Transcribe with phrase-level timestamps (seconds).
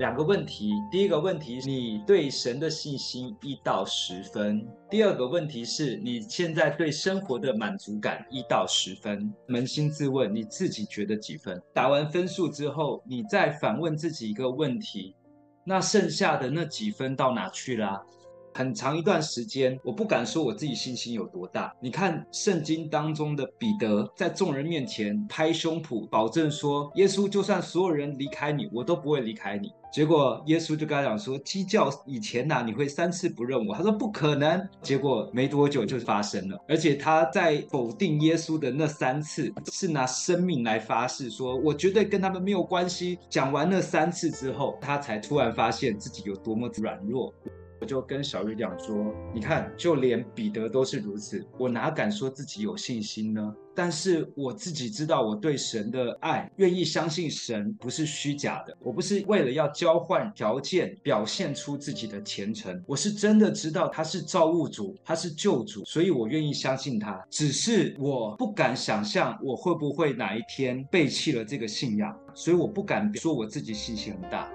[0.00, 9.30] 两个问题，第一个问题，你对神的信心一到十分；第二个问题是你现在对生活的满足感一到十分。
[9.46, 11.60] 扪心自问，你自己觉得几分？
[11.74, 15.14] 打完分数之后，你再反问自己一个问题：
[15.66, 18.02] 那剩下的那几分到哪去了？
[18.60, 21.74] 很长一段时间，我不敢说我自己信心有多大。
[21.80, 47.32] 你看圣经当中的彼得，在众人面前拍胸脯保证说：“耶稣，就算所有人离开你，我都不会离开你。”结果耶稣就跟他讲说：“鸡叫以前呐、你会三次不认我。”他说：“不可能。”结果没多久就发生了，而且他在否定耶稣的那三次，是拿生命来发誓说：“我绝对跟他们没有关系。”讲完那三次之后，他才突然发现自己有多么软弱。
[47.80, 53.54] 我就跟小鱼讲说：“你看，就连彼得都是如此，我哪敢说自己有信心呢？
[53.74, 58.76] 但是我自己知道，我对神的爱，愿意相信神不是虚假的。
[58.80, 67.18] 我不是为了要交换条件，表现出自己的虔诚，我是真的知道他是造物主，他是救主，所以我愿意相信他。
[67.30, 74.46] 只是我不敢想象我会不会哪一天背弃了这个信仰，所以我不敢说我自己信心很大。”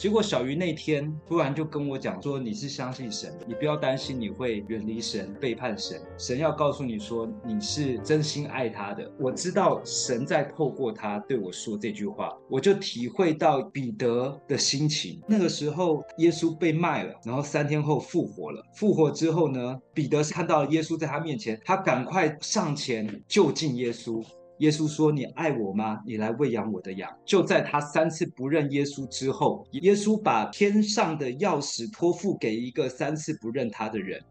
[0.00, 6.00] 结果小鱼那天突然就跟我讲说：“你是相信神，你不要担心你会远离神、背叛神。
[6.16, 15.20] 神要告诉你说你是真心爱他的。”我知道神在透过他对我说这句话，我就体会到彼得的心情。
[15.28, 18.64] 那个时候耶稣被卖了，然后三天后复活了。
[18.74, 24.24] 复活之后呢，彼得是看到耶稣在他面前，他赶快上前就近耶稣。
[24.60, 26.00] 耶稣说：“你爱我吗？
[26.06, 34.22] 你来喂养我的羊。”就在他三次不认耶稣之后，耶稣把天上的钥匙托付给一个三次不认他的人。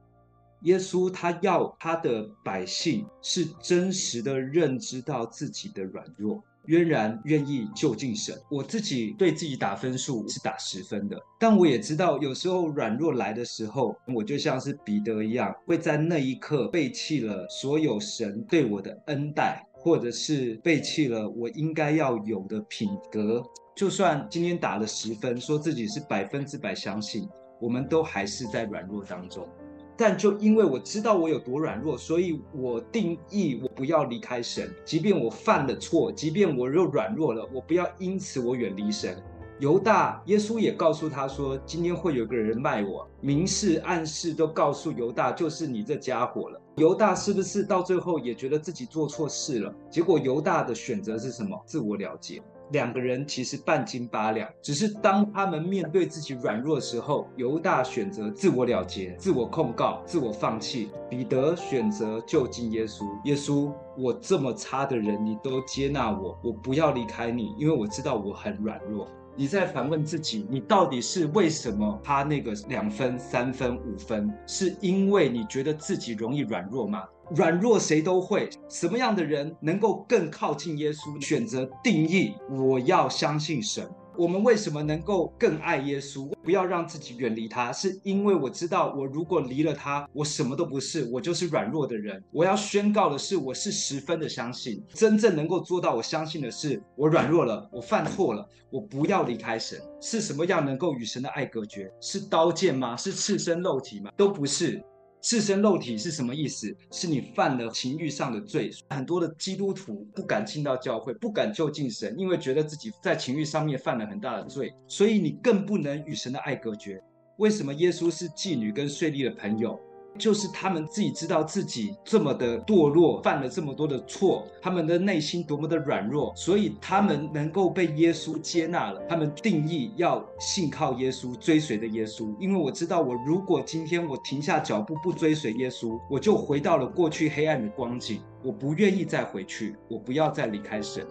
[0.64, 8.36] 耶稣他要他的百姓是真实的认知到自己的软弱，渊然愿意就近神。
[8.52, 19.66] 我自己对自己打分数是打十分的，但我也知道有时候软弱来的时候，我就像是彼得一样，会在那一刻背弃了所有神对我的恩待。
[19.80, 23.42] 或者是背弃了我应该要有的品格，
[23.76, 27.28] 就算今天打了十分，说自己是百分之百相信，
[27.62, 29.48] 我们都还是在软弱当中。
[29.96, 39.22] 但就因为我知道我有多软弱，所以我定义我不要离开神，即便我犯了错，即便我又软弱了，我不要因此我远离神。
[39.60, 46.62] 犹大，耶稣也告诉他说，今天会有个人卖我，明示暗示都告诉犹大，就是你这家伙了。
[46.80, 49.76] 犹大是不是到最后也觉得自己做错事了？
[49.92, 51.62] 结果犹大的选择是什么？
[51.66, 52.42] 自我了结。
[52.72, 63.04] 两个人其实半斤八两，只是当他们面对自己软弱的时候，犹大选择自我了结、自我控告、自我放弃；彼得选择就近耶稣。
[63.26, 69.06] 耶稣，我这么差的人，你都接纳我，我不要离开你，因为我知道我很软弱。
[69.36, 74.30] 你在反问自己，你到底是为什么他那个两分、三分、五分？
[74.46, 77.04] 是因为你觉得自己容易软弱吗？
[77.36, 78.50] 软弱谁都会。
[78.68, 81.24] 什么样的人能够更靠近耶稣？
[81.24, 83.90] 选择定义，我要相信神。
[84.20, 86.30] 我们为什么能够更爱耶稣？
[86.44, 92.22] 不要让自己远离他，是因为我知道，我如果离了他，我什么都不是，我就是软弱的人。
[92.30, 99.80] 我要宣告的是，我是十分的相信，真正能够做到我相信的是，我软弱了，我犯错了，我不要离开神。
[100.02, 101.90] 是什么样能够与神的爱隔绝？
[102.02, 102.98] 是刀剑吗？
[102.98, 104.12] 是赤身肉体吗？
[104.18, 104.84] 都不是。
[105.22, 106.74] 赤身肉体是什么意思？
[106.92, 108.72] 是你犯了情欲上的罪。
[108.90, 117.02] 很多的基督徒不敢进到教会，不敢就近神，因为觉得自己在情欲上面犯了很大的罪，所以你更不能与神的爱隔绝。
[117.38, 119.80] 为什么耶稣是妓女跟税吏的朋友？
[120.18, 129.02] 就是他们自己知道自己这么的堕落，犯了这么多的错，他们的内心多么的软弱，所以他们能够被耶稣接纳了。
[129.08, 132.36] 他们定义要信靠耶稣，追随的耶稣。
[132.40, 138.22] 因为我知道，我如果今天我停下脚步不追随耶稣，我就回到了过去黑暗的光景。
[138.44, 141.06] 我不愿意再回去，我不要再离开神。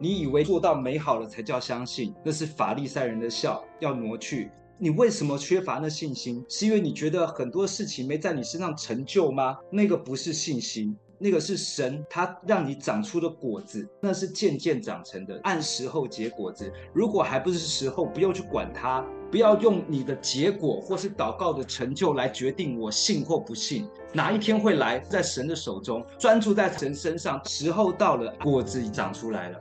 [0.00, 2.14] 你以为做到美好了才叫相信？
[2.24, 4.50] 那是法利赛人的笑，要挪去。
[4.80, 6.44] 你为什么缺乏那信心？
[6.48, 9.58] 是因为你觉得很多事情没在你身上成就吗？
[9.72, 16.72] 那个不是信心，那个是神，他让你长出的果子，那是渐渐长成的，按时候结果子。
[16.92, 23.84] 如果还不是时候，不要去管它，不要用你的结果或是祷告的成就来决定我信或不信。
[24.12, 29.58] 哪一天会来，在神的手中，专注在神身上，时候到了，果子已长出来了。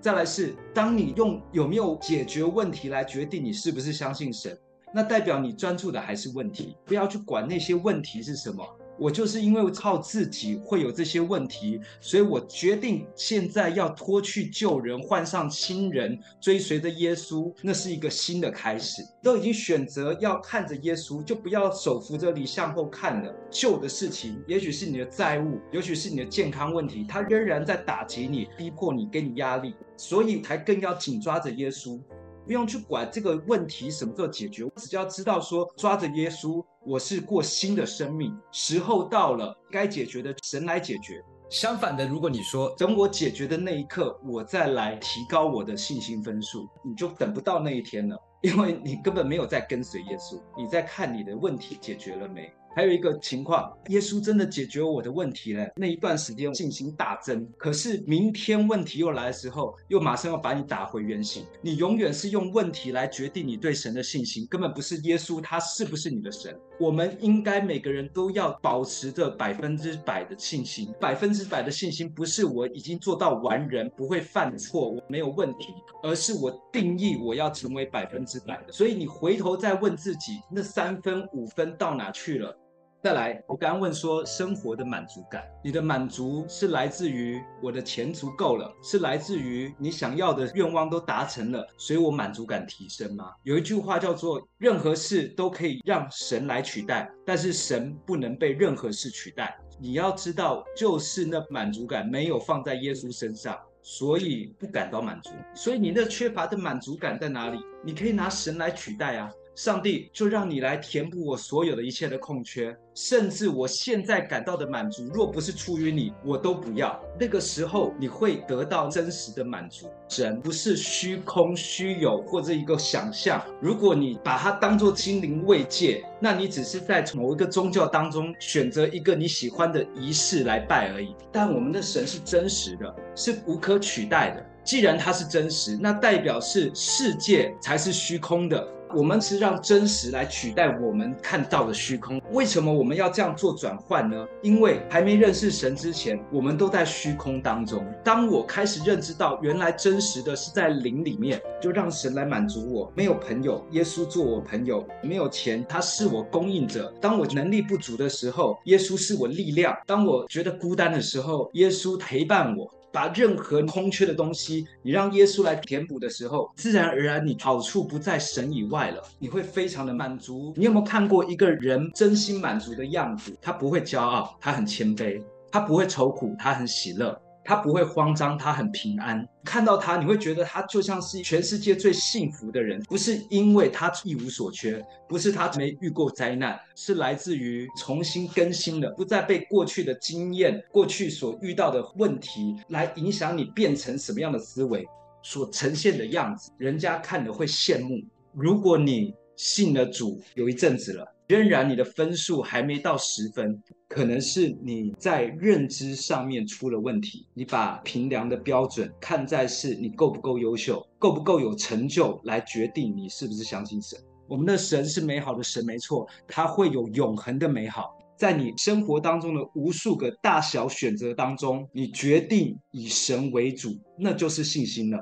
[0.00, 4.56] 再来是，当你用有没有解决问题来决定你是不是相信神，
[4.92, 8.64] 那代表你专注的还是问题，不要去管那些问题是什么。
[9.00, 19.00] 我就是因为靠自己会有这些问题，所以我决定现在要脱去旧人，换上新人，追随着耶稣，那是一个新的开始。
[19.22, 23.32] 都已经选择要看着耶稣，就不要手扶着你向后看了。
[23.48, 32.00] 旧的事情，也许是你的债务，也许是你的健康问题，它仍然在打击你，逼迫你，给你压力，所以才更要紧抓着耶稣。
[32.48, 41.22] 不用去管这个问题什么时候解决，我只要知道说抓着耶稣，我是过新的生命，时候到了，该解决的神来解决。
[41.50, 52.50] 相反的，如果你说等我解决的那一刻，我再来提高我的信心分数，你就等不到那一天了，因为你根本没有在跟随耶稣，你在看你的问题解决了没。
[52.78, 55.68] 还有一个情况，耶稣真的解决我的问题了。
[55.74, 61.44] 那一段时间信心大增，可是明天问题又来的时候，又马上要把你打回原形。
[61.60, 66.56] 你永远是用问题来决定你对神的信心，根本不是耶稣他是不是你的神。
[66.78, 70.94] 我们应该每个人都要保持着百分之百的信心。
[71.00, 78.72] 百分之百的信心不是我已经做到完人，不会犯错，我没有问题，而是我定义我要成为百分之百的。
[78.72, 82.56] 所以你回头再问自己，那三分五分到哪去了？
[83.00, 93.32] 再来，我刚刚问说，生活的满足感，你的满足是来自于我的钱足够了，是来自于你想要的愿望都达成了，所以我满足感提升吗？
[93.44, 99.56] 有一句话叫做，任何事都可以让神来取代，但是神不能被任何事取代。
[99.78, 105.30] 你要知道，就是那满足感没有放在耶稣身上，所以不感到满足。
[105.54, 107.60] 所以你那缺乏的满足感在哪里？
[107.84, 109.30] 你可以拿神来取代啊。
[109.58, 116.96] 上帝就让你来填补我所有的一切的空缺，甚至我现在感到的满足，若不是出于你，我都不要。
[117.18, 119.90] 那个时候你会得到真实的满足。
[120.08, 123.44] 神不是虚空虚有或者一个想象。
[123.60, 131.16] 如果你把它当做心灵慰藉，那你只是在某一个宗教当中选择一个你喜欢的仪式来拜而已。
[131.32, 134.46] 但我们的神是真实的，是无可取代的。
[134.62, 138.77] 既然它是真实，那代表是世界才是虚空的。
[138.94, 142.20] 我们是让真实来取代我们看到的虚空。
[142.32, 144.26] 为什么我们要这样做转换呢？
[144.42, 147.84] 因为还没认识神之前，我们都在虚空当中。
[148.04, 152.92] 当我开始认知到原来真实的是在灵里面，就让神来满足我。
[152.94, 156.92] 没有朋友，耶稣做我朋友；没有钱，他是我供应者。
[157.00, 162.68] 当我能力不足的时候，耶稣是我力量；当我觉得孤单的时候，耶稣陪伴我。
[162.92, 170.52] 把任何空缺的东西，你让耶稣来填补的时候，自然而然你好处不在神以外了，你会非常的满足。
[170.56, 173.36] 你有没有看过一个人真心满足的样子？
[173.40, 177.20] 他不会骄傲，他很谦卑；他不会愁苦，他很喜乐。
[177.48, 179.26] 他不会慌张，他很平安。
[179.42, 194.86] 看到他，你会觉得他就像是全世界最幸福的人，不是因为他一无所缺，不是他没遇过灾难，是来自于重新更新了，不再被过去的经验、过去所遇到的问题来影响你变成什么样的思维
[195.22, 197.98] 所呈现的样子，人家看了会羡慕。
[198.34, 207.26] 如果你信了主有一阵子了，仍然你的分数还没到十分，可能是你在认知上面出了问题。
[207.34, 213.98] 你把评量的标准看在是你够不够优秀，够不够有成就来决定你是不是相信神。
[214.26, 217.94] 我们的神是美好的神，没错，他会有永恒的美好。
[218.16, 224.98] 在你生活当中的无数个大小选择当中，你决定以神为主，那就是信心了。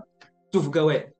[0.50, 1.15] 祝福各位。